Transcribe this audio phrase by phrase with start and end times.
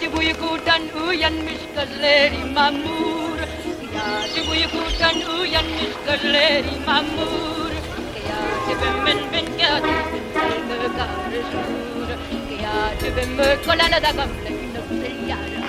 [0.00, 3.38] Gece uykudan uyanmış gözleri mamur.
[4.34, 7.70] Gece uykudan uyanmış gözleri mamur.
[8.68, 9.80] Gece ben ben gece
[10.96, 12.18] karışır
[13.00, 15.60] Gece ben da gamle yara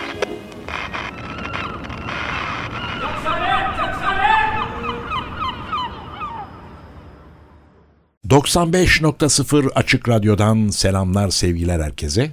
[8.29, 12.31] 95.0 Açık Radyo'dan selamlar sevgiler herkese.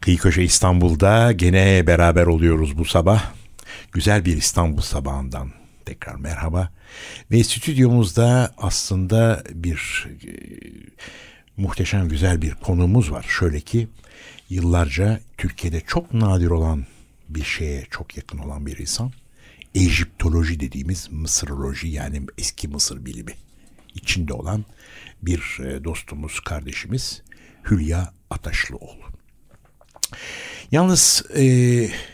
[0.00, 3.32] Kıyı Köşe İstanbul'da gene beraber oluyoruz bu sabah.
[3.92, 5.52] Güzel bir İstanbul sabahından
[5.84, 6.70] tekrar merhaba.
[7.30, 10.30] Ve stüdyomuzda aslında bir e,
[11.56, 13.26] muhteşem güzel bir konumuz var.
[13.28, 13.88] Şöyle ki
[14.50, 16.86] yıllarca Türkiye'de çok nadir olan
[17.28, 19.12] bir şeye çok yakın olan bir insan.
[19.74, 23.32] Ejiptoloji dediğimiz Mısıroloji yani eski Mısır bilimi
[23.94, 24.64] içinde olan
[25.22, 27.22] bir e, dostumuz, kardeşimiz
[27.70, 29.19] Hülya Ataşlıoğlu.
[30.70, 31.44] Yalnız e,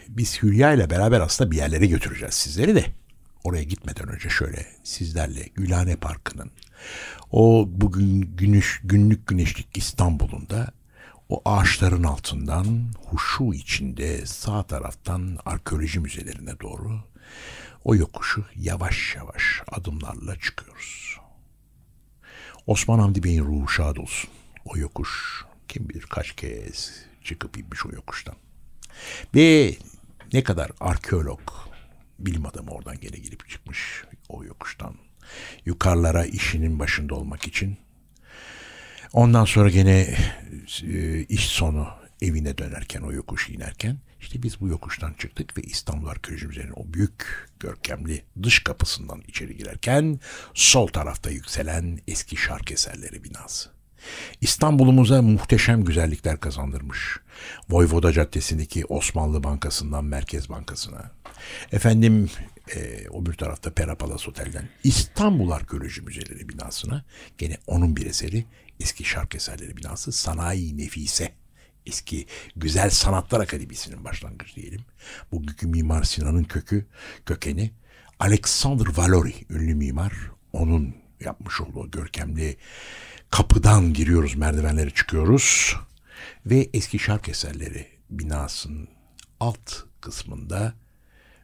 [0.08, 2.84] biz Hülya ile beraber aslında bir yerlere götüreceğiz sizleri de.
[3.44, 6.50] Oraya gitmeden önce şöyle sizlerle Gülhane Parkı'nın
[7.30, 10.72] o bugün güneş, günlük güneşlik İstanbul'unda
[11.28, 17.00] o ağaçların altından huşu içinde sağ taraftan arkeoloji müzelerine doğru
[17.84, 21.17] o yokuşu yavaş yavaş adımlarla çıkıyoruz.
[22.67, 24.30] Osman Hamdi Bey'in ruhu şad olsun.
[24.64, 26.92] O yokuş kim bilir kaç kez
[27.27, 28.34] çıkıp inmiş o yokuştan.
[29.34, 29.77] Ve
[30.32, 31.40] ne kadar arkeolog,
[32.18, 34.95] bilim adamı oradan gene gelip çıkmış o yokuştan.
[35.64, 37.78] Yukarılara işinin başında olmak için.
[39.12, 40.17] Ondan sonra gene
[40.83, 41.89] e, iş sonu
[42.23, 46.95] evine dönerken o yokuşu inerken işte biz bu yokuştan çıktık ve İstanbul Arkeoloji Müzesi'nin o
[46.95, 50.20] büyük görkemli dış kapısından içeri girerken
[50.55, 53.76] sol tarafta yükselen eski şark eserleri binası.
[54.40, 56.98] İstanbul'umuza muhteşem güzellikler kazandırmış.
[57.68, 61.11] Voyvoda Caddesi'ndeki Osmanlı Bankası'ndan Merkez Bankası'na.
[61.73, 62.30] Efendim
[62.74, 67.05] e, o bir tarafta Perapalas Otel'den İstanbul Arkeoloji Müzeleri binasına
[67.39, 68.45] gene onun bir eseri
[68.80, 71.33] eski şark eserleri binası Sanayi Nefise
[71.86, 72.27] eski
[72.57, 74.84] Güzel Sanatlar Akademisi'nin başlangıcı diyelim.
[75.33, 76.86] Bugünkü Mimar Sinan'ın kökü,
[77.27, 77.70] kökeni
[78.18, 80.13] Alexander Valori ünlü mimar.
[80.52, 82.57] Onun yapmış olduğu görkemli
[83.36, 85.77] kapıdan giriyoruz, merdivenleri çıkıyoruz
[86.47, 88.89] ve eski şark eserleri binasının
[89.41, 90.74] alt kısmında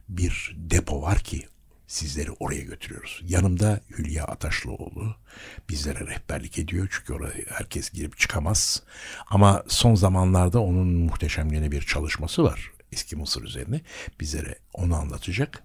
[0.09, 1.47] bir depo var ki
[1.87, 3.21] sizleri oraya götürüyoruz.
[3.27, 5.15] Yanımda Hülya Ataşlıoğlu
[5.69, 8.83] bizlere rehberlik ediyor çünkü oraya herkes girip çıkamaz.
[9.27, 13.81] Ama son zamanlarda onun muhteşem yine bir çalışması var eski Mısır üzerine.
[14.19, 15.63] Bizlere onu anlatacak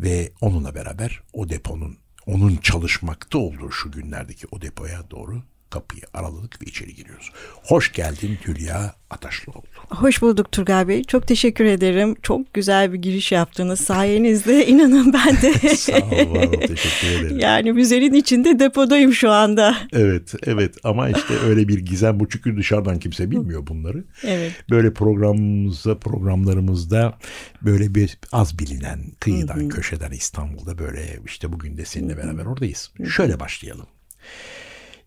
[0.00, 6.62] ve onunla beraber o deponun onun çalışmakta olduğu şu günlerdeki o depoya doğru kapıyı araladık
[6.62, 7.32] ve içeri giriyoruz.
[7.62, 9.62] Hoş geldin Hülya Ataşlıoğlu.
[9.90, 11.04] Hoş bulduk Turgay Bey.
[11.04, 12.14] Çok teşekkür ederim.
[12.22, 13.80] Çok güzel bir giriş yaptınız.
[13.80, 15.68] Sayenizde inanın ben de.
[15.76, 17.38] Sağ ol, var ol, teşekkür ederim.
[17.38, 19.76] Yani müzenin içinde depodayım şu anda.
[19.92, 24.04] Evet, evet ama işte öyle bir gizem bu çünkü dışarıdan kimse bilmiyor bunları.
[24.24, 24.52] Evet.
[24.70, 27.18] Böyle programımızda, programlarımızda
[27.62, 32.92] böyle bir az bilinen kıyıdan, köşeden İstanbul'da böyle işte bugün de seninle beraber oradayız.
[33.08, 33.86] Şöyle başlayalım.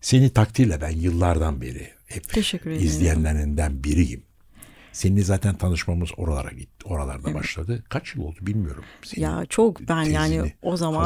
[0.02, 2.36] Seni takdirle ben yıllardan beri hep
[2.66, 4.22] izleyenlerinden biriyim.
[4.92, 6.84] Seninle zaten tanışmamız oralara gitti.
[6.84, 7.34] Oralarda evet.
[7.34, 7.84] başladı.
[7.88, 8.84] Kaç yıl oldu bilmiyorum.
[9.02, 11.04] Senin ya çok ben yani o zaman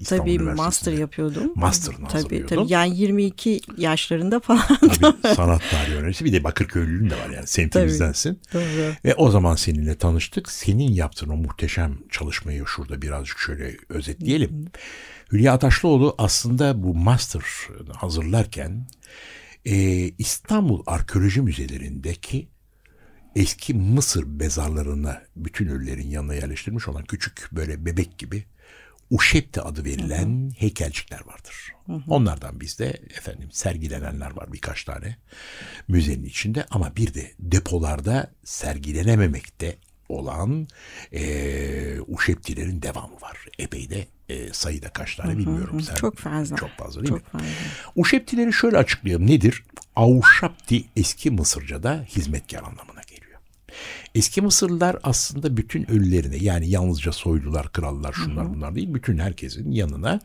[0.00, 1.52] İstanbul tabii master yapıyordum.
[1.54, 2.46] Master'ını tabii.
[2.46, 4.78] Tabii yani 22 yaşlarında falan.
[5.00, 6.24] Tabii sanat tarihi öğrencisi.
[6.24, 8.40] Bir de Bakırköylülüğün de var yani semtimizdensin.
[8.52, 8.64] Tabii,
[9.04, 10.50] Ve o zaman seninle tanıştık.
[10.50, 14.50] Senin yaptığın o muhteşem çalışmayı şurada birazcık şöyle özetleyelim.
[14.50, 14.70] Hı-hı.
[15.32, 17.42] Hülya Ataşlıoğlu aslında bu master
[17.96, 18.86] hazırlarken
[19.64, 19.74] e,
[20.18, 22.48] İstanbul Arkeoloji Müzelerindeki
[23.36, 28.44] eski Mısır mezarlarına bütün ölülerin yanına yerleştirilmiş olan küçük böyle bebek gibi
[29.10, 30.50] Uşepti adı verilen hı hı.
[30.56, 31.72] heykelcikler vardır.
[31.86, 32.02] Hı hı.
[32.08, 35.16] Onlardan bizde efendim sergilenenler var birkaç tane
[35.88, 39.78] müzenin içinde ama bir de depolarda sergilenememekte
[40.08, 40.68] olan
[41.12, 43.46] e, Uşeptilerin devamı var.
[43.58, 45.80] Epey de e, sayıda kaç tane bilmiyorum.
[45.80, 46.56] Sen, çok fazla.
[46.56, 47.30] Çok fazla değil çok mi?
[47.32, 47.46] Fazla.
[47.96, 49.26] Uşeptileri şöyle açıklayalım.
[49.26, 49.64] Nedir?
[49.96, 53.40] Avşapti eski Mısırca'da hizmetkar anlamına geliyor.
[54.14, 60.20] Eski Mısırlılar aslında bütün ölülerini yani yalnızca soylular, krallar, şunlar bunlar değil bütün herkesin yanına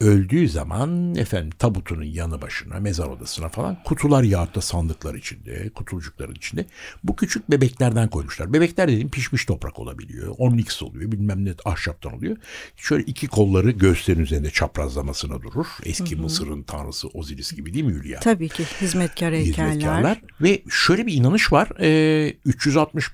[0.00, 6.66] öldüğü zaman efendim tabutunun yanı başına, mezar odasına falan kutular yağıtta sandıklar içinde, kutucukların içinde
[7.04, 8.52] bu küçük bebeklerden koymuşlar.
[8.52, 12.36] Bebekler dediğim pişmiş toprak olabiliyor, onyx oluyor, bilmem ne ahşaptan oluyor.
[12.76, 15.66] Şöyle iki kolları göğüslerin üzerinde çaprazlamasına durur.
[15.84, 18.20] Eski Mısır'ın tanrısı Osiris gibi değil mi Hülya?
[18.20, 19.68] Tabii ki hizmetkar heykeller.
[19.68, 21.68] hizmetkarlar ve şöyle bir inanış var.
[21.80, 22.36] E,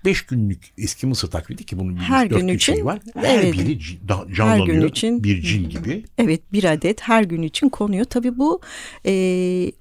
[0.04, 2.98] 365 günlük eski Mısır taklidi ki bunun bir Her gün gün için, var.
[3.14, 3.54] Her evet.
[3.54, 4.88] biri c- da- canlanıyor.
[4.88, 6.04] için- bir cin gibi.
[6.18, 8.04] Evet bir adet her gün için konuyor.
[8.04, 8.60] Tabii bu
[9.06, 9.10] e,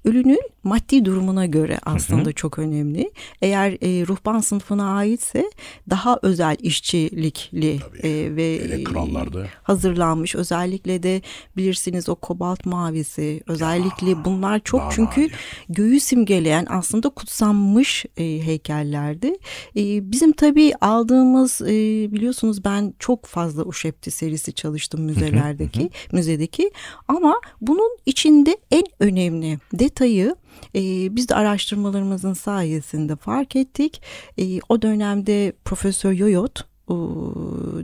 [0.04, 3.10] ölünün maddi durumuna göre aslında çok önemli.
[3.42, 5.50] Eğer e, ruhban sınıfına aitse
[5.90, 7.70] daha özel işçilikli
[8.02, 9.46] e, ve Hele krallarda.
[9.62, 10.34] hazırlanmış.
[10.34, 11.22] Özellikle de
[11.56, 15.34] bilirsiniz o kobalt mavisi özellikle bunlar çok daha çünkü nadir.
[15.68, 19.34] göğü simgeleyen aslında kutsanmış e, heykellerdi.
[19.76, 21.66] E, bizim tabii aldığımız e,
[22.12, 26.70] biliyorsunuz ben çok fazla Uşepti serisi çalıştım müzelerdeki müzedeki
[27.08, 30.36] ama bunun içinde en önemli detayı
[30.74, 30.80] e,
[31.16, 34.02] biz de araştırmalarımızın sayesinde fark ettik.
[34.38, 36.72] E, o dönemde Profesör Yoyot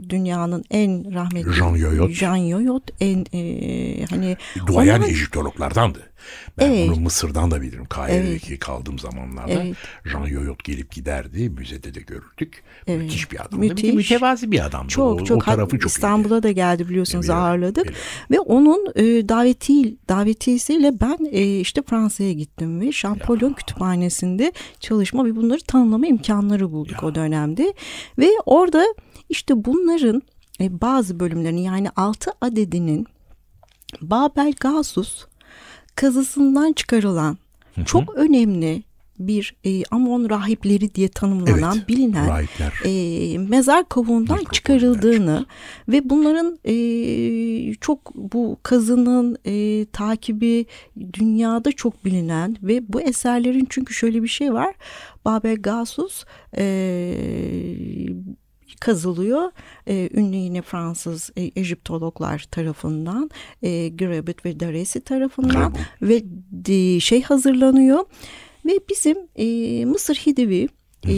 [0.09, 2.11] dünyanın en rahmetli Jean Yoyot.
[2.11, 4.37] Jean Yoyot en e, hani
[4.67, 6.08] Duayen Ejiptologlardandı.
[6.57, 6.89] Ben Evet.
[6.89, 7.85] bunu Mısır'dan da bilirim.
[7.85, 9.51] Kahire'deki kaldığım zamanlarda.
[9.51, 9.75] Evet.
[10.05, 11.49] Jean Yoyot gelip giderdi.
[11.49, 12.63] Müzede de görürdük.
[12.87, 13.01] Evet.
[13.01, 13.61] Müthiş bir adamdı.
[13.61, 13.93] Bir Müthiş.
[13.93, 14.87] mütevazi bir adamdı.
[14.87, 18.03] Çok o, çok o tarafı çok İstanbul'a da geldi biliyorsunuz Biliyorum, ağırladık biliyorum.
[18.31, 25.35] ve onun e, daveti davetiyesiyle ben e, işte Fransa'ya gittim ve Champollion kütüphanesinde çalışma ve
[25.35, 27.73] bunları tanımlama imkanları bulduk o dönemde
[28.17, 28.85] ve orada
[29.29, 30.21] işte bunların
[30.61, 33.05] e, bazı bölümlerini yani 6 adedinin
[34.01, 35.25] Babel Gasus
[35.99, 37.37] kazısından çıkarılan
[37.85, 38.83] çok önemli
[39.19, 42.73] bir e, Amon rahipleri diye tanımlanan Evet, bilinen rahipler.
[42.85, 45.45] e, mezar kavuğundan Mikrofon çıkarıldığını
[45.89, 50.65] ve bunların e, çok bu kazının e, takibi
[51.13, 54.75] dünyada çok bilinen ve bu eserlerin çünkü şöyle bir şey var.
[55.25, 56.23] Babel Gasus
[56.57, 56.63] e,
[58.79, 59.51] kazılıyor.
[59.87, 63.29] E, ünlü yine Fransız e, Ejiptologlar tarafından
[63.61, 66.21] e, Grabet ve Daresi tarafından ve
[66.51, 68.05] de, şey hazırlanıyor
[68.65, 70.67] ve bizim e, Mısır Hidivi
[71.07, 71.13] e,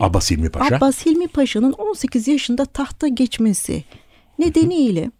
[0.00, 0.76] Abbas Hilmi Paşa.
[0.76, 3.84] Abbas Hilmi Paşa'nın 18 yaşında tahta geçmesi
[4.38, 5.10] nedeniyle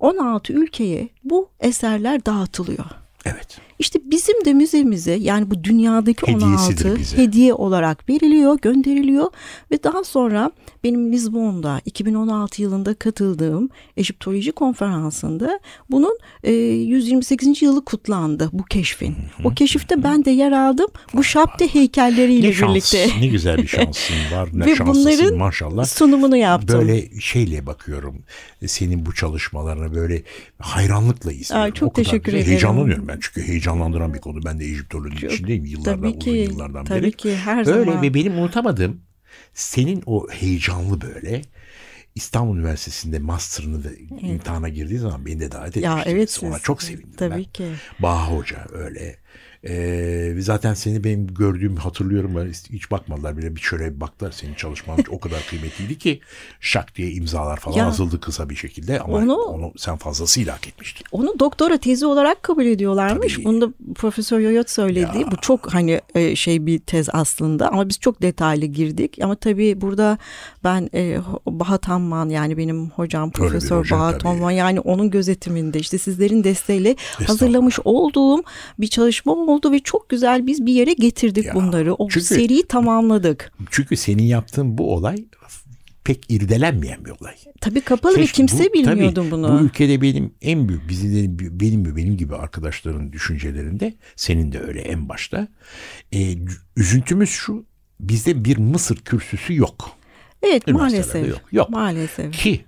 [0.00, 2.84] 16 ülkeye bu eserler dağıtılıyor.
[3.24, 3.60] Evet.
[3.80, 7.16] İşte bizim de müzemize yani bu dünyadaki Hediyesidir 16 bize.
[7.16, 9.26] hediye olarak veriliyor, gönderiliyor
[9.70, 10.50] ve daha sonra
[10.84, 15.60] benim Lizbon'da 2016 yılında katıldığım Egiptoloji konferansında
[15.90, 17.62] bunun e, 128.
[17.62, 19.16] yılı kutlandı bu keşfin.
[19.44, 23.08] O keşifte ben de yer aldım bu şapte heykelleriyle Ne şans, birlikte.
[23.20, 24.48] ne güzel bir şansın var.
[24.52, 25.84] Ne Ve bunların maşallah.
[25.84, 26.78] sunumunu yaptım.
[26.80, 28.16] Böyle şeyle bakıyorum.
[28.66, 30.22] Senin bu çalışmalarına böyle
[30.58, 31.64] hayranlıkla izliyorum.
[31.64, 32.38] Ay, çok O kadar teşekkür güzel.
[32.38, 32.50] ederim.
[32.50, 34.44] Heyecanlanıyorum ben çünkü heyecanlandıran bir konu.
[34.44, 37.12] Ben de Ejiptoloji içindeyim yıllardan tabii ki, uzun yıllardan tabii beri.
[37.12, 38.02] ki, her Böyle zaman.
[38.02, 39.00] ve benim unutamadığım
[39.54, 41.42] senin o heyecanlı böyle
[42.14, 43.88] İstanbul Üniversitesi'nde master'ını da
[44.20, 46.14] imtihana girdiği zaman beni de davet Ya etmiştiniz.
[46.14, 47.44] evet Ona çok sevindim tabii ben.
[47.44, 47.80] ki.
[47.98, 49.16] Baha Hoca öyle.
[49.68, 52.36] Ee, zaten seni benim gördüğüm hatırlıyorum.
[52.36, 54.32] Ben hiç bakmadılar bile bir şöyle bir baktılar.
[54.32, 56.20] Senin çalışman o kadar kıymetliydi ki
[56.60, 57.84] şak diye imzalar falan Ya.
[57.84, 61.06] yazıldı kısa bir şekilde ama Onu- onu, sen fazlasıyla hak etmiştin.
[61.12, 63.34] Onu doktora tezi olarak kabul ediyorlarmış.
[63.34, 63.44] Tabii.
[63.44, 65.18] Bunu da Profesör Yoyot söyledi.
[65.18, 65.30] Ya.
[65.30, 69.18] Bu çok hani e, şey bir tez aslında ama biz çok detaylı girdik.
[69.22, 70.18] Ama tabii burada
[70.64, 74.24] ben e, Bahat Hamman yani benim hocam Profesör Bahat.
[74.24, 78.42] Hamman yani onun gözetiminde işte sizlerin desteğiyle hazırlamış olduğum
[78.78, 81.54] bir çalışma oldu ve çok güzel biz bir yere getirdik Ya.
[81.54, 81.94] bunları.
[81.94, 83.52] O Çünkü- seriyi tamamladık.
[83.70, 85.24] Çünkü senin yaptığın bu olay
[86.04, 87.34] pek irdelenmeyen bir olay.
[87.60, 89.58] Tabii kapalı ve Keşke kimse bu- bilmiyordu tabii, bunu.
[89.60, 94.80] Bu ülkede benim en büyük bizim benim ve benim gibi arkadaşların düşüncelerinde senin de öyle
[94.80, 95.48] en başta.
[96.12, 96.34] E,
[96.76, 97.64] üzüntümüz şu
[98.00, 99.90] bizde bir Mısır kürsüsü yok.
[100.42, 101.28] evet maalesef.
[101.28, 101.40] yok.
[101.52, 101.70] Yok.
[101.70, 102.32] Maalesef.
[102.32, 102.64] Ki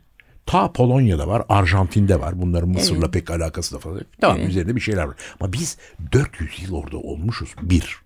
[0.46, 2.42] ta Polonya'da var, Arjantin'de var.
[2.42, 3.12] Bunların Mısır'la Evet.
[3.12, 4.00] pek alakası da fazla.
[4.20, 4.48] Tamam Evet.
[4.48, 5.16] üzerinde bir şeyler var.
[5.40, 5.76] Ama biz
[6.12, 7.48] 400 yıl orada olmuşuz.
[7.62, 8.02] Bir.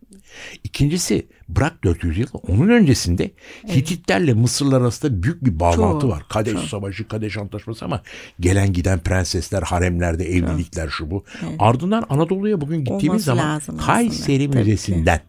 [0.64, 2.26] İkincisi bırak 400 yıl.
[2.48, 3.30] Onun öncesinde
[3.68, 6.22] Hititlerle Mısırlar arasında büyük bir bağlantı Çok, var.
[6.28, 8.02] Kadeş Savaşı, Kadeş Antlaşması ama
[8.40, 11.24] gelen giden prensesler, haremlerde evlilikler şu bu.
[11.58, 14.58] Ardından Anadolu'ya bugün gittiğimiz Olması zaman Kayseri aslında.
[14.58, 15.20] Müzesi'nden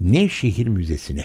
[0.00, 1.24] Nevşehir Müzesi'ne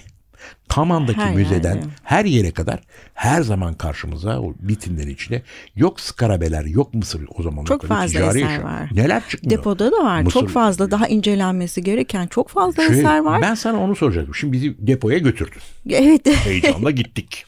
[0.69, 1.87] Kamandaki Her müzeden yerde.
[2.03, 2.79] her yere kadar
[3.13, 5.41] her zaman karşımıza o vitrinlerin içinde
[5.75, 8.89] yok skarabeler yok mısır o zaman Çok fazla eser var.
[8.91, 9.57] Neler çıkmıyor?
[9.59, 10.21] Depoda da var.
[10.21, 13.41] Mısır- çok fazla daha incelenmesi gereken çok fazla Şey, eser var.
[13.41, 14.35] Ben sana onu soracaktım.
[14.35, 15.61] Şimdi bizi depoya götürdün.
[15.89, 16.27] Evet.
[16.45, 17.45] Heyecanla gittik.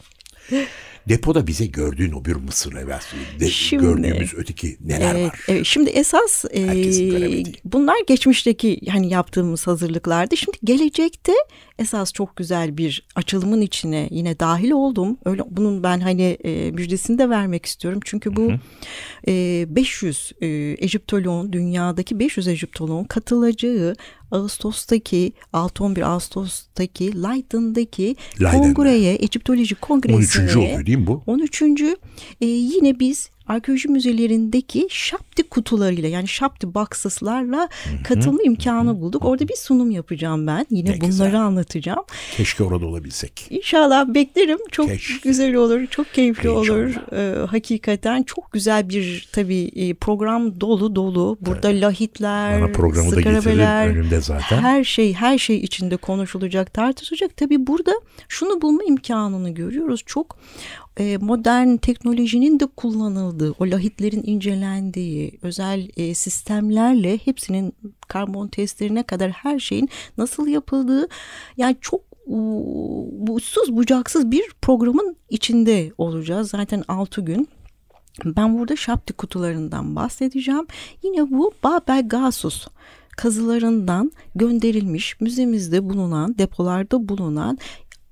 [1.09, 5.39] Depoda bize gördüğün o bir mısır evvelsi, de, Şimdi- gördüğümüz öteki neler Evet, var?
[5.47, 5.65] evet.
[5.65, 10.37] Şimdi esas e, bunlar geçmişteki hani yaptığımız hazırlıklardı.
[10.37, 11.33] Şimdi gelecekte
[11.79, 15.17] esas çok güzel bir açılımın içine yine dahil oldum.
[15.25, 17.99] Öyle bunun ben hani e, müjdesini de vermek istiyorum.
[18.05, 18.51] Çünkü bu
[19.27, 20.47] e, 500 e,
[20.79, 23.95] Egiptoloğun dünyadaki 500 Egiptoloğun katılacağı
[24.31, 28.57] Ağustos'taki 6-11 Ağustos'taki Leiden'daki Leiden'de.
[28.57, 29.81] kongreye, Egiptoloji 13.
[29.81, 31.23] kongresine oluyor değil mi bu?
[31.27, 31.61] 13.
[32.41, 37.69] e, yine biz arkeoloji müzelerindeki şapti kutularıyla yani şapti boxes'larla
[38.03, 39.25] katılma imkanı bulduk.
[39.25, 40.65] Orada bir sunum yapacağım ben.
[40.69, 41.41] Yine Ne bunları güzel.
[41.41, 42.03] anlatacağım.
[42.37, 43.47] Keşke orada olabilsek.
[43.49, 44.57] İnşallah beklerim.
[44.71, 45.29] Çok Keşke.
[45.29, 45.87] güzel olur.
[45.87, 46.73] Çok keyifli Heyecanla.
[46.83, 46.95] olur.
[47.13, 51.37] Ee, hakikaten çok güzel bir tabii e, program dolu dolu.
[51.41, 54.61] Burada lahitler, Bana programı da önümde zaten.
[54.61, 57.37] Her şey her şey içinde konuşulacak, tartışılacak.
[57.37, 57.91] Tabii burada
[58.29, 60.03] şunu bulma imkanını görüyoruz.
[60.05, 60.37] Çok
[60.99, 67.73] e, modern teknolojinin de kullanıldığı, o lahitlerin incelendiği özel e, sistemlerle hepsinin
[68.07, 71.07] karbon testlerine kadar her şeyin nasıl yapıldığı
[71.57, 72.01] yani çok
[73.29, 76.49] uçsuz bucaksız bir programın içinde olacağız.
[76.49, 77.47] Zaten 6 gün.
[78.25, 80.67] Ben burada şapti kutularından bahsedeceğim.
[81.03, 82.67] Yine bu Babel Gasus
[83.17, 87.57] kazılarından gönderilmiş müzemizde bulunan depolarda bulunan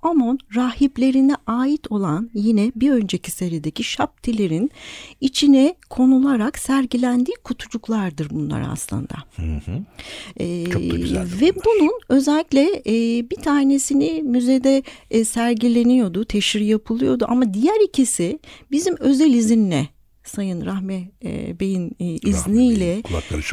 [0.01, 4.71] Amon rahiplerine ait olan yine bir önceki serideki şaptilerin
[5.21, 9.15] içine konularak sergilendiği kutucuklardır bunlar aslında.
[10.39, 11.65] Ee, Çok da güzeldir Ve bunlar.
[11.65, 12.93] bunun özellikle e,
[13.29, 18.39] bir tanesini müzede e, sergileniyordu, teşhir yapılıyordu ama diğer ikisi
[18.71, 19.87] bizim özel izinle
[20.29, 23.03] Sayın Rahmi e, Bey'in e, izniyle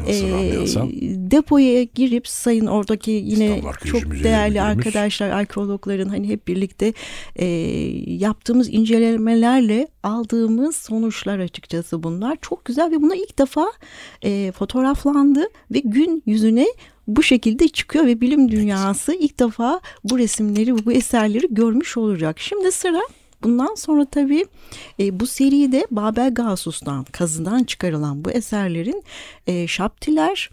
[0.08, 0.90] Bey'in Rahmi e, Hasan.
[1.30, 4.86] depoya girip sayın oradaki yine çok değerli Müdürümüz.
[4.86, 6.92] arkadaşlar arkeologların hani hep birlikte
[7.36, 7.46] e,
[8.06, 13.66] yaptığımız incelemelerle aldığımız sonuçlar açıkçası bunlar çok güzel ve buna ilk defa
[14.22, 16.66] e, fotoğraflandı ve gün yüzüne
[17.06, 22.40] bu şekilde çıkıyor ve bilim dünyası ilk defa bu resimleri bu eserleri görmüş olacak.
[22.40, 23.00] Şimdi sıra
[23.42, 24.44] Bundan sonra tabii
[25.00, 29.02] e, bu seride Babel Gasus'tan kazıdan çıkarılan bu eserlerin
[29.46, 30.50] e, şaptiler,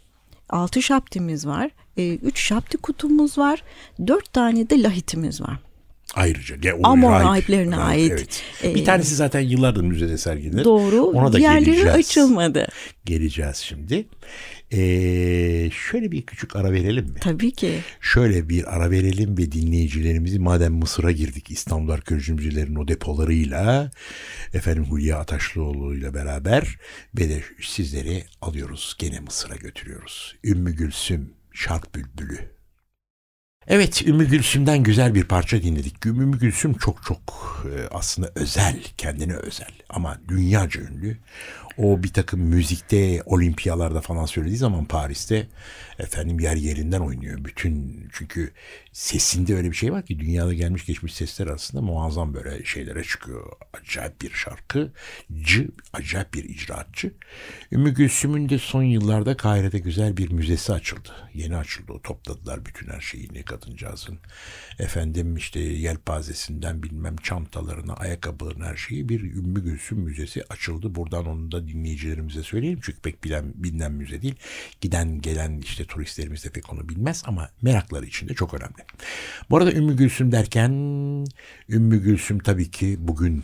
[0.50, 3.64] altı şaptimiz var, e, üç şapti kutumuz var,
[4.08, 5.58] dört tane de lahitimiz var.
[6.16, 6.56] Ayrıca.
[6.64, 8.12] Ya, rahip- rahiplerine rahip, ait.
[8.12, 8.44] Evet.
[8.64, 10.64] Ee, bir tanesi zaten yıllardır müzede sergilenir.
[10.64, 11.04] Doğru.
[11.04, 11.96] Ona da Diğerleri geleceğiz.
[11.96, 12.68] açılmadı.
[13.06, 14.06] Geleceğiz şimdi.
[14.74, 17.20] Ee, şöyle bir küçük ara verelim mi?
[17.22, 17.80] Tabii ki.
[18.02, 23.92] Şöyle bir ara verelim ve dinleyicilerimizi madem Mısır'a girdik İstanbul Arkeoloji Müzelerinin o depolarıyla
[24.54, 26.78] efendim Hülya Ataşlıoğlu ile beraber
[27.18, 30.36] ve de sizleri alıyoruz gene Mısır'a götürüyoruz.
[30.44, 32.40] Ümmü Gülsüm Şark Bülbülü.
[33.68, 36.06] Evet Ümmü Gülsüm'den güzel bir parça dinledik.
[36.06, 37.20] Ümmü Gülsüm çok çok
[37.66, 41.18] e, aslında özel, kendine özel ama dünyaca ünlü.
[41.78, 45.48] O bir takım müzikte, olimpiyalarda falan söylediği zaman Paris'te
[46.00, 47.46] efendim yer yerinden oynuyor.
[47.46, 48.52] Bütün çünkü
[48.94, 53.52] sesinde öyle bir şey var ki dünyada gelmiş geçmiş sesler arasında muazzam böyle şeylere çıkıyor.
[53.74, 57.14] Acayip bir şarkıcı, acayip bir icraatçı.
[57.72, 61.10] Ümmü Gülsüm'ün de son yıllarda Kahire'de güzel bir müzesi açıldı.
[61.34, 64.20] Yeni açıldı topladılar bütün her şeyi ne kadıncağızın.
[64.80, 70.96] Efendim işte yelpazesinden bilmem çantalarına, ayakkabılarına her şeyi bir Ümmü Gülsüm Müzesi açıldı.
[70.96, 72.80] Buradan onu da dinleyicilerimize söyleyelim.
[72.84, 74.36] Çünkü pek bilen, bilinen müze değil.
[74.82, 78.83] Giden gelen işte turistlerimiz de pek onu bilmez ama merakları için de çok önemli.
[79.50, 80.72] Bu arada Ümmü Gülsüm derken
[81.70, 83.44] Ümmü Gülsüm tabii ki bugün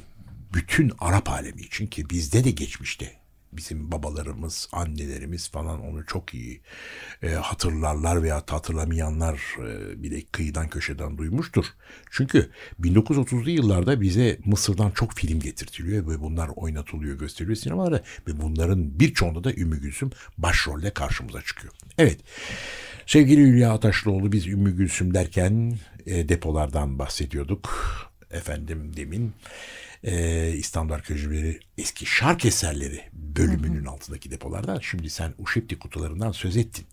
[0.53, 3.19] bütün Arap alemi için ki bizde de geçmişte
[3.53, 6.61] bizim babalarımız, annelerimiz falan onu çok iyi
[7.23, 11.65] e, hatırlarlar veya hatırlamayanlar e, bile kıyıdan köşeden duymuştur.
[12.11, 12.49] Çünkü
[12.81, 19.43] 1930'lu yıllarda bize Mısır'dan çok film getirtiliyor ve bunlar oynatılıyor, gösteriliyor sinemalarda ve bunların birçoğunda
[19.43, 21.73] da Ümmü Gülsüm başrolde karşımıza çıkıyor.
[21.97, 22.19] Evet.
[23.09, 27.69] Sevgili Hülya Ataşlıoğlu biz Ümmü Gülsüm derken e, depolardan bahsediyorduk.
[28.31, 29.33] Efendim demin
[30.03, 34.79] e, İstanbul Arkeolojileri eski şark eserleri bölümünün altındaki depolardan.
[34.79, 36.85] Şimdi sen Uşepti kutularından söz ettin.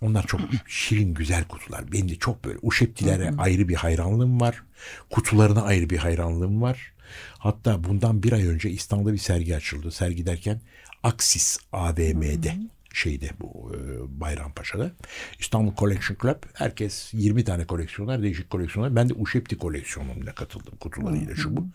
[0.00, 1.92] Onlar çok şirin güzel kutular.
[1.92, 4.62] Benim de çok böyle Uşeptilere ayrı bir hayranlığım var.
[5.10, 6.92] Kutularına ayrı bir hayranlığım var.
[7.38, 9.90] Hatta bundan bir ay önce İstanbul'da bir sergi açıldı.
[9.90, 10.60] Sergi derken
[11.02, 12.54] Aksis AVM'de.
[13.00, 13.78] Şeyde bu e,
[14.20, 14.90] Bayrampaşa'da.
[15.38, 16.42] İstanbul Collection Club.
[16.54, 18.96] Herkes 20 tane koleksiyonlar, değişik koleksiyonlar.
[18.96, 21.66] Ben de Uşepti koleksiyonuna katıldım kutularıyla şu bu.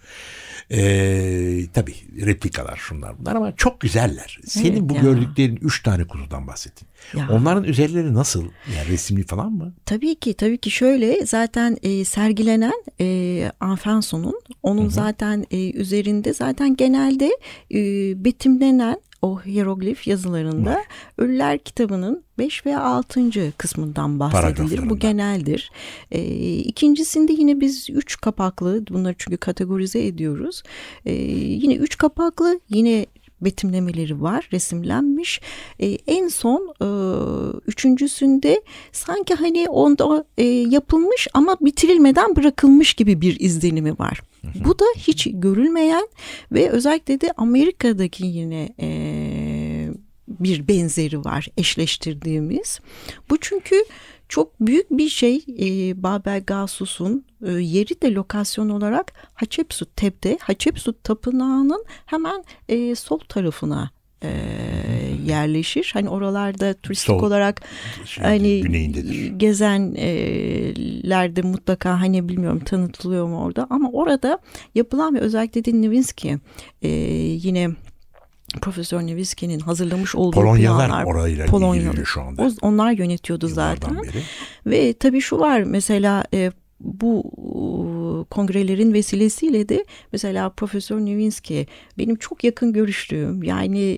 [0.71, 4.39] Ee, tabii replikalar şunlar bunlar ama çok güzeller.
[4.45, 5.01] Senin Evet bu ya.
[5.01, 6.87] gördüklerin 3 tane kutudan bahsettin.
[7.17, 7.27] Ya.
[7.31, 8.43] Onların üzerleri nasıl?
[8.77, 9.73] Yani resimli falan mı?
[9.85, 16.75] Tabii ki tabii ki şöyle zaten e, sergilenen e, Anfenson'un onun zaten e, üzerinde zaten
[16.75, 17.37] genelde
[17.73, 17.79] e,
[18.25, 20.83] betimlenen o hieroglif yazılarında
[21.17, 23.53] Ölüler kitabının 5 veya 6.
[23.57, 24.89] kısmından bahsedilir.
[24.89, 25.71] Bu geneldir.
[26.11, 26.23] E,
[26.57, 30.63] ikincisinde yine biz 3 kapaklı bunları çünkü kategorize ediyoruz.
[31.05, 33.05] E, yine 3 kapaklı yine
[33.41, 35.41] betimlemeleri var resimlenmiş.
[35.79, 36.87] E, en son e,
[37.67, 44.21] üçüncüsünde sanki hani onda e, yapılmış ama bitirilmeden bırakılmış gibi bir izlenimi var.
[44.65, 46.07] Bu da hiç görülmeyen
[46.51, 48.89] ve özellikle de Amerika'daki yine e,
[50.27, 52.79] bir benzeri var eşleştirdiğimiz.
[53.29, 53.75] Bu çünkü
[54.29, 61.03] çok büyük bir şey e, Babel Gasus'un e, yeri de lokasyon olarak Hatshepsut Tep'te Hatshepsut
[61.03, 64.29] Tapınağı'nın hemen e, sol tarafına e,
[65.25, 65.89] yerleşir.
[65.93, 67.61] Hani oralarda turistik Sol, olarak
[68.05, 69.25] Şeyde, hani güneyindedir.
[69.27, 74.39] gezenlerde mutlaka hani bilmiyorum tanıtılıyor mu orada ama orada
[74.75, 76.37] yapılan ve özellikle de Nowinski
[76.81, 77.69] e, yine
[78.61, 82.51] Profesör Nowinski'nin hazırlamış olduğu Polonyalar planlar orayla ilgileniyor şu anda.
[82.61, 84.03] Onlar yönetiyordu Yıllardan zaten.
[84.03, 84.21] beri.
[84.65, 87.23] Ve tabii şu var mesela e, bu
[88.29, 91.67] kongrelerin vesilesiyle de mesela Profesör Nowinski
[91.97, 93.97] benim çok yakın görüştüğüm yani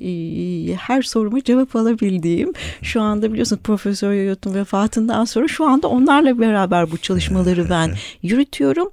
[0.79, 6.91] her soruma cevap alabildiğim şu anda biliyorsun Profesör Yoyot'un vefatından sonra şu anda onlarla beraber
[6.91, 7.91] bu çalışmaları ben
[8.23, 8.89] yürütüyorum.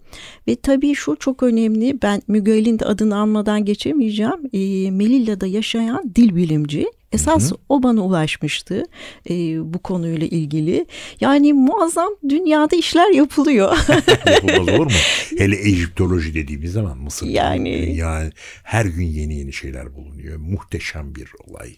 [0.48, 4.50] Ve tabii şu çok önemli ben Miguel'in de adını anmadan geçemeyeceğim
[4.96, 8.85] Melilla'da yaşayan dil bilimci Esas o bana ulaşmıştı
[9.30, 9.35] e,
[9.75, 10.87] bu konuyla ilgili.
[11.21, 13.76] Yani muazzam dünyada işler yapılıyor.
[14.26, 14.90] Yapılmaz olur mu?
[15.38, 18.30] Hele Ejiptoloji dediğimiz zaman Mısır Yani- yani
[18.62, 20.37] her gün yeni yeni şeyler bulunuyor.
[20.37, 21.76] Muhteşem bir olay.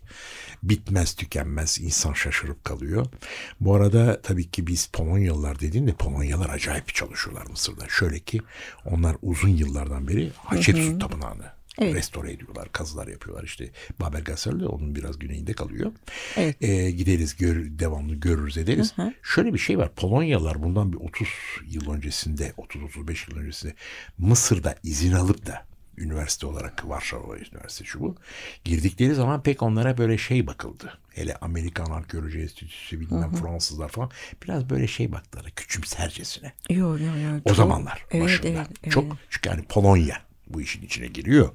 [0.62, 3.06] Bitmez tükenmez insan şaşırıp kalıyor.
[3.60, 7.84] Bu arada tabii ki biz Polonyalılar dediğinde Polonyalılar acayip çalışıyorlar Mısır'da.
[7.88, 8.40] Şöyle ki
[8.84, 11.94] onlar uzun yıllardan beri Hatshepsut Tapınağı'nı Evet.
[11.94, 13.44] restore ediyorlar, kazılar yapıyorlar.
[13.44, 15.92] İşte Babel Gasser de onun biraz güneyinde kalıyor.
[16.36, 16.56] Evet.
[16.60, 18.92] Ee, gideriz, gör, devamlı görürüz ederiz.
[18.96, 19.12] Hı hı.
[19.22, 19.94] Şöyle bir şey var.
[19.94, 21.28] Polonyalılar bundan bir 30
[21.70, 23.74] yıl öncesinde, 30-35 yıl öncesinde
[24.18, 25.66] Mısır'da izin alıp da
[25.98, 28.16] üniversite olarak Varşova Üniversitesi şu bu.
[28.64, 30.98] Girdikleri zaman pek onlara böyle şey bakıldı.
[31.14, 34.10] Hele Amerikan Arkeoloji Enstitüsü bilmem Fransızlar falan
[34.42, 36.52] biraz böyle şey baktılar küçümsercesine.
[36.70, 37.40] Yok yok yok.
[37.44, 38.48] O zamanlar evet, başında.
[38.48, 38.92] evet, evet.
[38.92, 41.48] Çok çünkü hani Polonya bu işin içine giriyor.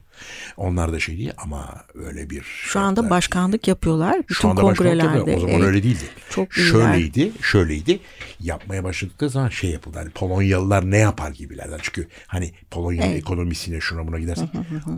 [0.58, 4.19] Onlar da şey değil ama öyle bir Şu anda başkanlık yapıyorlar.
[4.19, 5.17] Bütün şu anda başkanlık kongrelerde.
[5.17, 5.38] yapıyor.
[5.38, 5.63] O zaman Evet.
[5.67, 6.04] öyle değildi.
[6.30, 6.69] Çok iyiler.
[6.71, 7.99] şöyleydi, şöyleydi.
[8.39, 9.97] Yapmaya başladıkları zaman şey yapıldı.
[9.97, 11.80] Hani Polonyalılar ne yapar gibilerden.
[11.82, 13.17] Çünkü hani Polonya'nın Evet.
[13.21, 14.49] ekonomisine şuna buna gidersen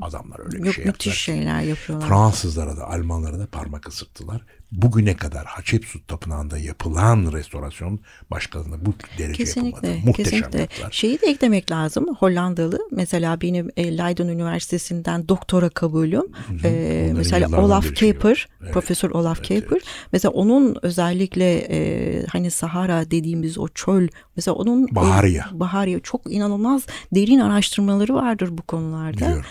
[0.01, 1.15] adamlar öyle bir Yok şey müthiş yaptılar.
[1.15, 2.07] şeyler yapıyorlar.
[2.07, 4.41] Fransızlara da Almanlara da parmak ısırttılar.
[4.81, 7.99] Bugüne kadar Hatshepsut Tapınağı'nda yapılan restorasyon
[8.31, 10.07] başkalarında bu derece Kesinlikle, yapılmadı.
[10.07, 10.59] Muhteşem kesinlikle.
[10.59, 10.91] yaptılar.
[10.91, 12.15] Şeyi de eklemek lazım.
[12.19, 16.23] Hollandalı mesela benim e, Leiden Üniversitesi'nden doktora kabulüm.
[16.63, 19.81] E, Onların mesela yıllardan Olaf şey Kaper, Evet, Profesör Olaf evet, Kaper.
[20.11, 25.45] Mesela onun özellikle e, hani Sahara dediğimiz o çöl mesela onun Baharya.
[25.55, 29.41] e, Baharya çok inanılmaz derin araştırmaları vardır bu konularda.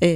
[0.00, 0.08] E,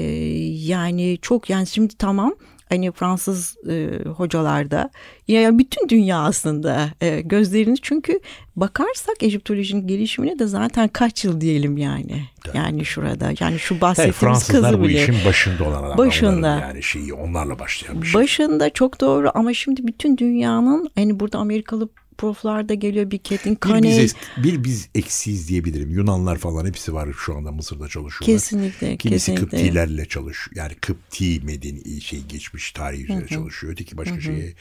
[0.53, 2.35] yani çok yani şimdi tamam
[2.69, 4.91] hani Fransız e, hocalarda
[5.29, 8.21] ya bütün dünya aslında e, gözlerini çünkü
[8.57, 12.23] bakarsak Egiptolojinin gelişimine de zaten kaç yıl diyelim yani.
[12.55, 15.03] Yani şurada yani şu bahsettiğimiz Fransızlar kazı bu bile.
[15.03, 15.99] işin başında olan adamlar.
[15.99, 16.49] Başında.
[16.49, 18.21] Yani şeyi onlarla başlayan bir şey.
[18.21, 23.57] Başında çok doğru ama şimdi bütün dünyanın hani burada Amerikalı proflar da geliyor bir Kathleen
[23.83, 25.91] Bir biz, bir biz eksiyiz diyebilirim.
[25.91, 28.39] Yunanlar falan hepsi var şu anda Mısır'da çalışıyorlar.
[28.41, 29.57] Kesinlikle, Kimisi kesinlikle.
[29.59, 30.57] Kıptilerle çalışıyor.
[30.57, 33.73] Yani Kıpti medeni şey geçmiş tarihi üzerine çalışıyor.
[33.73, 34.55] Öteki başka şeye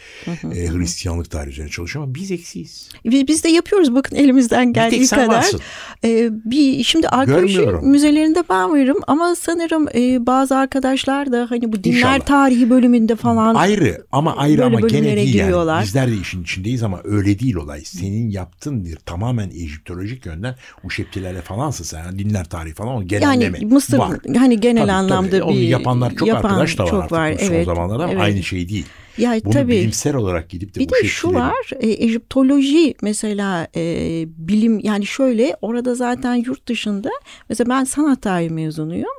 [0.44, 2.90] e, Hristiyanlık tarihi üzerine çalışıyor ama biz eksiyiz.
[3.06, 5.38] Ve biz de yapıyoruz bakın elimizden geldiği sen kadar.
[5.38, 5.60] varsın.
[6.04, 11.84] Ee, bir şimdi arkeoloji müzelerinde ben varım ama sanırım e, bazı arkadaşlar da hani bu
[11.84, 12.20] dinler İnşallah.
[12.20, 15.76] tarihi bölümünde falan Ayrı ama ayrı ama gene değil giriyorlar.
[15.76, 15.84] yani.
[15.86, 17.82] Bizler de işin içindeyiz ama öyle değil olay.
[17.86, 22.04] Senin yaptığın bir tamamen Ejiptolojik yönden Uşeptilerle falansın sen.
[22.06, 24.20] Yani dinler tarihi falan o genelleme yani Mısır var.
[24.38, 25.40] hani genel Tabii, anlamda tabii.
[25.40, 27.34] bir Onu yapanlar çok yapan arkadaş da var çok artık var.
[27.40, 28.22] son Evet, zamanlarda ama evet.
[28.22, 28.86] aynı şey değil.
[29.18, 29.72] Ya Bunu tabii.
[29.72, 33.82] bilimsel olarak gidip de Bir de bu şu şekilleri- var e, Egiptoloji mesela e,
[34.28, 37.10] bilim yani şöyle orada zaten yurt dışında
[37.50, 39.10] mesela ben sanat tarihi mezunuyum.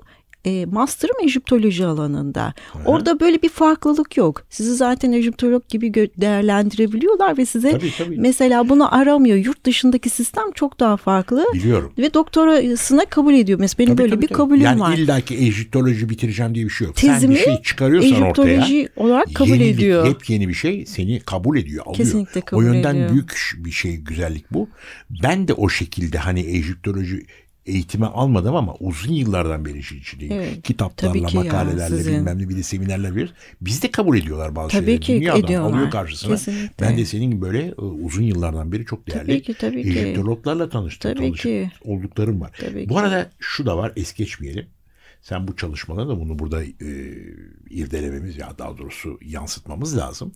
[0.47, 2.55] E, master'ım Ejiptoloji alanında.
[2.85, 4.43] Orada böyle bir farklılık yok.
[4.51, 8.17] Sizi zaten Ejiptolog gibi değerlendirebiliyorlar ve size Tabii, tabii.
[8.19, 9.37] mesela bunu aramıyor.
[9.37, 11.47] Yurt dışındaki sistem çok daha farklı.
[11.55, 11.93] Biliyorum.
[11.99, 13.61] Ve doktorasına kabul ediyor.
[13.61, 14.37] Mesela benim Tabii, böyle tabii, bir tabii.
[14.37, 14.91] kabulüm yani var.
[14.91, 16.97] Yani illaki Ejiptoloji bitireceğim diye bir şey yok.
[16.97, 18.53] Tezimi Sen bir şey çıkarıyorsan ortaya.
[18.53, 20.05] Ejiptoloji olarak kabul yeni ediyor.
[20.05, 21.97] Bir, hep yeni bir şey seni kabul ediyor, alıyor.
[21.97, 23.11] Kesinlikle kabul o yönden ediyor.
[23.11, 24.69] büyük bir şey, güzellik bu.
[25.23, 27.27] Ben de o şekilde hani Ejiptoloji
[27.67, 30.33] eğitimi almadım ama uzun yıllardan beri işin içindeyim.
[30.35, 32.13] Evet, Kitaplarla, ki makalelerle sizin.
[32.15, 33.35] bilmem ne bir de seminerler veriyoruz.
[33.61, 35.01] Biz de kabul ediyorlar bazı Tabii şeyleri.
[35.01, 35.71] ki Dünyadan ediyorlar.
[35.73, 36.31] alıyor karşısına.
[36.37, 36.87] Kesinlikle.
[36.87, 39.89] Ben de senin gibi böyle e, uzun yıllardan beri çok değerli Tabii ki, tabii ki.
[39.99, 41.13] Ejiptologlarla tanıştım.
[41.13, 41.71] Tabii tanışıp ki.
[41.85, 42.51] Olduklarım var.
[42.61, 43.01] Tabii bu ki.
[43.01, 44.67] arada şu da var es geçmeyelim.
[45.23, 46.71] Sen bu çalışmaları da bunu burada e,
[47.71, 50.33] irdelememiz ya daha doğrusu yansıtmamız lazım.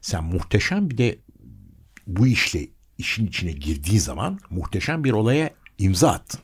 [0.00, 1.18] Sen muhteşem bir de
[2.06, 2.60] bu işle
[2.98, 6.40] işin içine girdiği zaman muhteşem bir olaya imza attın.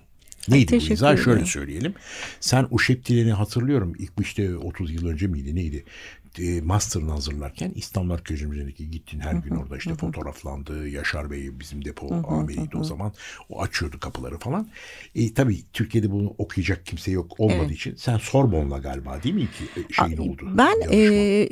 [0.48, 1.16] Neydi bu teşekkür imza?
[1.16, 1.94] Şöyle söyleyelim.
[2.40, 3.92] Sen Uşeptilerini hatırlıyorum.
[3.98, 5.85] İlk işte 30 yıl önce miydi neydi?
[6.38, 10.88] E, master'ını hazırlarken İstanbul Müzesi'ndeki gittin her gün orada işte fotoğraflandı.
[10.88, 13.12] Yaşar Bey bizim depo amiriydi o zaman.
[13.49, 14.69] O açıyordu kapıları falan.
[15.14, 19.81] E, tabii Türkiye'de bunu okuyacak kimse yok olmadığı için sen Sorbonne'la galiba değil mi ki
[19.81, 20.49] e, şeyin oldu?
[20.59, 20.97] Ben Yarışma.
[20.97, 21.49] e,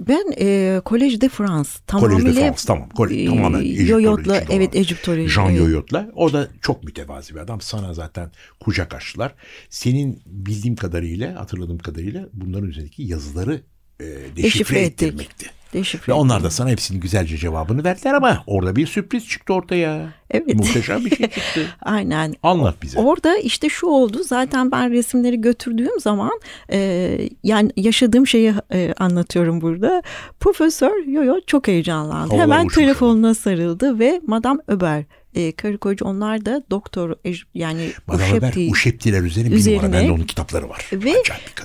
[0.00, 2.88] ben e, Collège de France tamamıyla Collège de France tamam.
[2.88, 4.80] Kole, e, tamamen Yoyot'la evet olan.
[4.82, 5.28] Ejiptoloji.
[5.28, 5.58] Jean evet.
[5.58, 6.10] Yoyot'la.
[6.14, 7.60] O da çok mütevazi bir adam.
[7.60, 9.34] Sana zaten kucak açtılar.
[9.70, 13.62] Senin bildiğim kadarıyla, hatırladığım kadarıyla bunların üzerindeki yazıları
[14.00, 15.58] e, deşifre, Deşifre ettirmekti.
[15.72, 20.12] Deşifre Ve onlar da sana hepsinin güzelce cevabını verdiler ama orada bir sürpriz çıktı ortaya.
[20.30, 20.54] Evet.
[20.54, 21.66] Muhteşem bir şey çıktı.
[21.82, 22.34] Aynen.
[22.42, 22.98] Anlat bize.
[22.98, 26.40] Orada işte şu oldu zaten ben resimleri götürdüğüm zaman
[26.72, 30.02] e, yani yaşadığım şeyi e, anlatıyorum burada.
[30.40, 32.36] Profesör Yoyo çok heyecanlandı.
[32.36, 35.04] Havalar Hemen telefonuna sarıldı ve Madame Öber
[35.38, 39.92] e, karı koca onlar da doktor ej- yani Uşepti- Uşeptiler üzerine üzerine- numara.
[39.92, 40.90] Bende onun kitapları var.
[40.92, 41.12] Ve.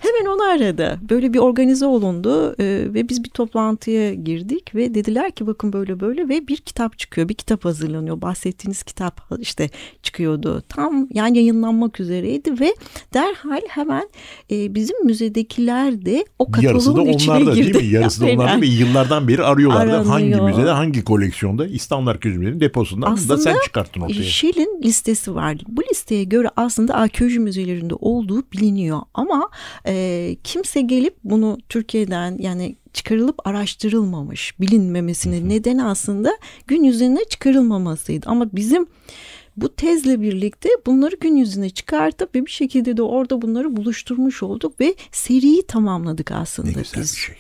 [0.02, 1.00] Hemen onu aradı.
[1.10, 6.00] Böyle bir organize olundu e, ve biz bir toplantıya girdik ve dediler ki bakın böyle
[6.00, 7.30] böyle ve bir kitap çıkıyor.
[7.30, 8.22] Bir kitap hazırlanıyor.
[8.22, 9.70] Bahsettiğiniz kitap işte
[10.04, 10.64] çıkıyordu.
[10.70, 12.74] Tam yani yayınlanmak üzereydi ve
[13.14, 14.10] derhal hemen
[14.52, 17.74] e, bizim müzedekiler de o da kataloğun içine onlarda girdi.
[17.74, 17.92] değil mi?
[17.96, 19.92] Yarısı da onlarda ve yıllardan beri arıyorlardı.
[19.96, 20.50] Hangi Aranıyor.
[20.50, 21.68] müzede, hangi koleksiyonda?
[21.68, 24.24] İstanbul Arkeoloji Müzesi'nin deposundan da Aslında sen çıkarttın ortaya.
[24.24, 25.58] Shell'in listesi var.
[25.68, 29.02] Bu listeye göre aslında arkeoloji müzelerinde olduğu biliniyor.
[29.14, 29.50] Ama
[29.88, 38.30] e, kimse gelip bunu Türkiye'den yani çıkarılıp araştırılmamış bilinmemesinin nedeni aslında gün yüzüne çıkarılmamasıydı.
[38.30, 38.88] Ama bizim
[39.58, 44.80] bu tezle birlikte bunları gün yüzüne çıkartıp ve bir şekilde de orada bunları buluşturmuş olduk
[44.80, 47.14] ve seriyi tamamladık aslında Ne güzel biz.
[47.14, 47.36] bir şey.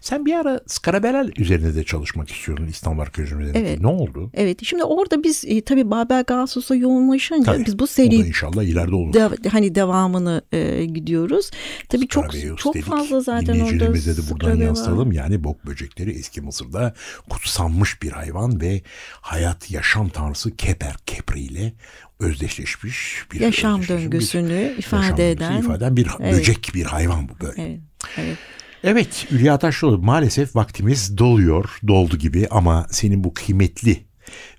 [0.00, 3.68] Sen bir ara Skarabelal üzerinde de çalışmak istiyordun İstanbul Arkeoloji Müzesi'nde.
[3.68, 3.80] Evet.
[3.80, 4.30] Ne oldu?
[4.34, 8.62] Evet şimdi orada biz e, tabii Babel Gasos'a yoğunlaşınca Tabii, biz bu seri da inşallah
[8.62, 9.12] ileride olur.
[9.12, 11.50] de, hani devamını e, gidiyoruz.
[11.88, 12.86] Tabii çok çok dedik.
[12.86, 15.12] fazla zaten orada de buradan yansıtalım.
[15.12, 16.94] Yani bok böcekleri eski Mısır'da
[17.30, 18.82] kutsanmış bir hayvan ve
[19.20, 21.72] hayat yaşam tanrısı Keper Kepri ile
[22.20, 25.58] özdeşleşmiş bir yaşam özdeşleşmiş bir- döngüsünü yaşam ifade döngüsü eden.
[25.60, 26.34] ifade eden bir Evet.
[26.34, 27.62] böcek bir hayvan bu böyle.
[27.62, 27.80] Evet,
[28.18, 28.36] evet.
[28.84, 33.96] Evet Hülya Taşlıoğlu maalesef vaktimiz doluyor, doldu gibi ama senin bu kıymetli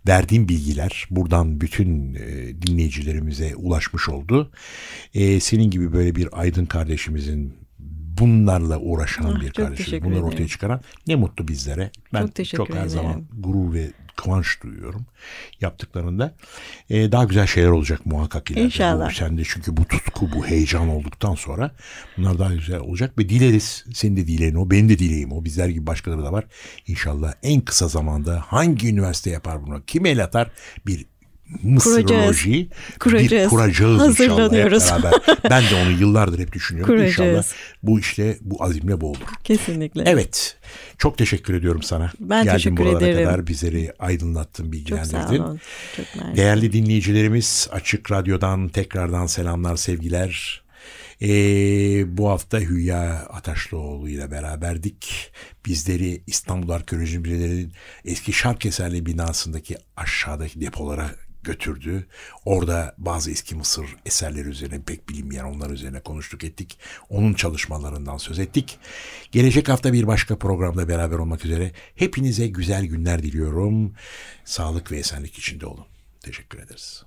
[0.08, 4.52] verdiğin bilgiler buradan bütün e, dinleyicilerimize ulaşmış oldu.
[5.14, 7.54] E, senin gibi böyle bir aydın kardeşimizin
[8.22, 11.92] bunlarla uğraşan Ah, bir çok teşekkür bunları ortaya çıkaran ne mutlu bizlere.
[12.14, 12.90] Ben Çok teşekkür her ederim.
[12.90, 15.06] zaman gurur ve kıvanç duyuyorum
[15.62, 16.36] yaptıklarında.
[16.90, 18.66] E, daha güzel şeyler olacak muhakkak ileride.
[18.66, 19.10] İnşallah.
[19.10, 21.72] Bu, sende çünkü bu tutku, bu heyecan olduktan sonra
[22.18, 23.86] bunlar daha güzel olacak ve dileriz.
[23.94, 25.46] Senin de dileğin o, benim de dileğim o.
[25.46, 26.46] Bizler gibi başkaları da var.
[26.88, 29.84] İnşallah en kısa zamanda hangi üniversite yapar bunu?
[29.88, 30.52] Kim el atar?
[30.88, 31.06] Bir
[31.64, 33.50] Mısıroloji bir Kuracağız.
[33.50, 34.84] kuracağız inşallah hep Hazırlanıyoruz.
[34.92, 35.14] beraber.
[35.50, 36.94] Ben de onu yıllardır hep düşünüyorum.
[36.96, 37.10] Kuracağız.
[37.20, 37.44] İnşallah
[37.84, 39.20] bu işte bu azimle bu olur.
[39.44, 40.04] Kesinlikle.
[40.06, 40.58] Evet.
[40.98, 42.12] Çok teşekkür ediyorum sana.
[42.20, 43.26] Ben Geldin teşekkür buralara ederim.
[43.28, 45.18] kadar bizleri aydınlattın, Çok bilgilendirdin.
[45.38, 45.60] sağ olun.
[45.98, 46.38] Çok mersi.
[46.38, 50.62] Değerli dinleyicilerimiz Açık Radyo'dan tekrardan selamlar, sevgiler.
[51.22, 51.28] Ee,
[52.18, 55.32] bu hafta Hülya Ataşlıoğlu ile beraberdik.
[55.66, 57.74] Bizleri İstanbul Arkeoloji Müzesi'nin
[58.06, 61.12] eski Şarkeserli binasındaki aşağıdaki depolara
[61.44, 62.08] götürdü.
[62.46, 66.80] Orada bazı eski Mısır eserleri üzerine pek bilinmeyen onlar üzerine konuştuk ettik.
[67.10, 68.80] Onun çalışmalarından söz ettik.
[69.32, 73.94] Gelecek hafta bir başka programda beraber olmak üzere hepinize güzel günler diliyorum.
[74.46, 75.86] Sağlık ve esenlik içinde olun.
[76.20, 77.04] Teşekkür ederiz.